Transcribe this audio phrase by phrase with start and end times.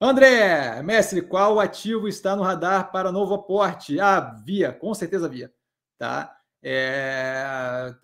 [0.00, 3.98] André, mestre, qual ativo está no radar para novo aporte?
[3.98, 5.50] Ah, Via, com certeza Via.
[5.98, 6.36] Tá?
[6.62, 7.94] É,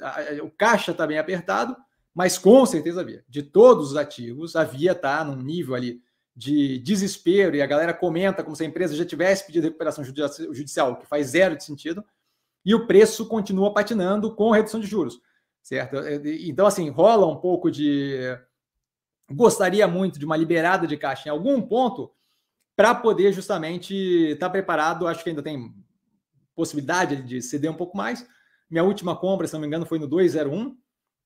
[0.43, 1.77] o caixa está bem apertado,
[2.15, 3.23] mas com certeza Via.
[3.29, 6.01] De todos os ativos, a Via está num nível ali
[6.35, 10.97] de desespero e a galera comenta como se a empresa já tivesse pedido recuperação judicial,
[10.97, 12.03] que faz zero de sentido,
[12.65, 15.21] e o preço continua patinando com redução de juros,
[15.63, 15.97] certo?
[16.25, 18.17] Então, assim, rola um pouco de
[19.35, 22.13] gostaria muito de uma liberada de caixa em algum ponto
[22.77, 25.07] para poder justamente estar tá preparado.
[25.07, 25.75] Acho que ainda tem
[26.55, 28.27] possibilidade de ceder um pouco mais.
[28.71, 30.77] Minha última compra, se não me engano, foi no 201.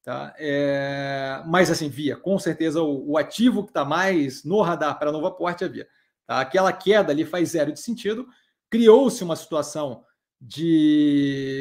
[0.03, 0.35] Tá?
[0.39, 5.11] É, mas assim, via, com certeza o, o ativo que está mais no radar para
[5.11, 5.89] novo aporte é via.
[6.27, 6.41] Tá?
[6.41, 8.27] Aquela queda ali faz zero de sentido.
[8.71, 10.05] Criou-se uma situação
[10.41, 11.57] de.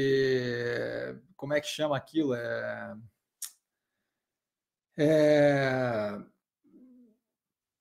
[1.35, 2.33] Como é que chama aquilo?
[2.35, 2.95] É,
[4.97, 6.04] é,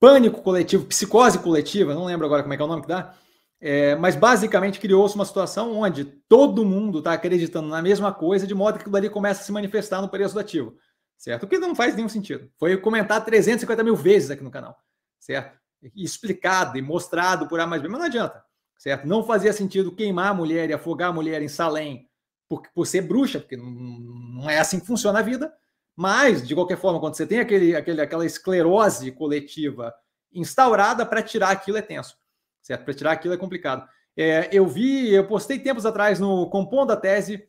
[0.05, 3.15] pânico coletivo, psicose coletiva, não lembro agora como é que é o nome que dá,
[3.59, 8.55] é, mas basicamente criou-se uma situação onde todo mundo está acreditando na mesma coisa, de
[8.55, 10.77] modo que aquilo ali começa a se manifestar no preço do ativo,
[11.17, 11.45] certo?
[11.45, 12.51] O que não faz nenhum sentido.
[12.59, 14.77] Foi comentado 350 mil vezes aqui no canal,
[15.19, 15.59] certo?
[15.83, 18.45] E explicado e mostrado por A mais B, mas não adianta,
[18.77, 19.09] certo?
[19.09, 22.07] Não fazia sentido queimar a mulher e afogar a mulher em Salém
[22.47, 25.51] por, por ser bruxa, porque não, não é assim que funciona a vida,
[25.97, 29.95] mas, de qualquer forma, quando você tem aquele, aquele, aquela esclerose coletiva
[30.33, 32.17] instaurada, para tirar aquilo é tenso,
[32.61, 32.85] certo?
[32.85, 33.89] Para tirar aquilo é complicado.
[34.17, 37.49] É, eu vi, eu postei tempos atrás no Compondo a Tese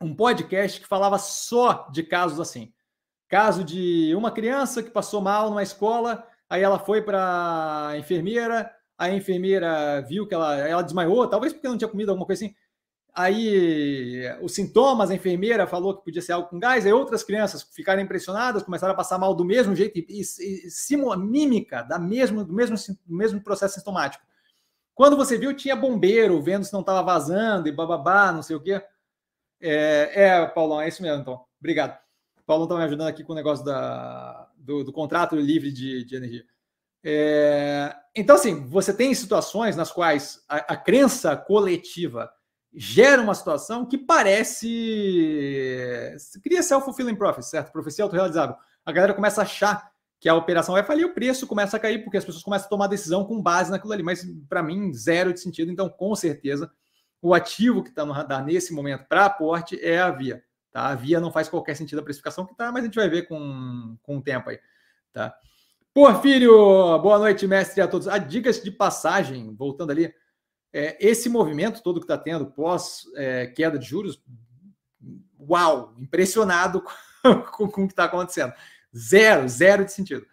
[0.00, 2.72] um podcast que falava só de casos assim.
[3.28, 8.70] Caso de uma criança que passou mal numa escola, aí ela foi para a enfermeira,
[8.98, 12.54] a enfermeira viu que ela, ela desmaiou, talvez porque não tinha comido alguma coisa assim.
[13.14, 17.62] Aí os sintomas, a enfermeira falou que podia ser algo com gás, aí outras crianças
[17.62, 22.42] ficaram impressionadas, começaram a passar mal do mesmo jeito, e, e, e mímica da mesmo,
[22.42, 24.24] do, mesmo, do mesmo processo sintomático.
[24.94, 28.60] Quando você viu, tinha bombeiro vendo se não estava vazando e bababá, não sei o
[28.60, 28.82] quê.
[29.60, 31.44] É, é, Paulão, é isso mesmo, então.
[31.60, 31.98] Obrigado.
[32.40, 36.04] O Paulão está me ajudando aqui com o negócio da, do, do contrato livre de,
[36.04, 36.44] de energia.
[37.04, 42.32] É, então, assim, você tem situações nas quais a, a crença coletiva
[42.74, 44.66] gera uma situação que parece.
[46.42, 47.72] Cria self-fulfilling prophecy, certo?
[47.72, 48.56] Profecia autorrealizável.
[48.84, 52.04] A galera começa a achar que a operação vai falir, o preço começa a cair,
[52.04, 54.02] porque as pessoas começam a tomar decisão com base naquilo ali.
[54.02, 55.70] Mas, para mim, zero de sentido.
[55.70, 56.70] Então, com certeza,
[57.20, 60.42] o ativo que está no radar nesse momento para aporte é a Via.
[60.70, 60.88] Tá?
[60.88, 63.28] A Via não faz qualquer sentido a precificação que está, mas a gente vai ver
[63.28, 64.58] com, com o tempo aí.
[65.12, 65.34] Tá?
[65.92, 66.52] Porfírio,
[67.00, 68.08] boa noite, mestre a todos.
[68.08, 70.12] A dicas de passagem, voltando ali,
[70.72, 74.22] é, esse movimento todo que está tendo pós é, queda de juros,
[75.38, 76.82] uau, impressionado
[77.52, 78.52] com, com o que está acontecendo.
[78.96, 80.26] Zero, zero de sentido.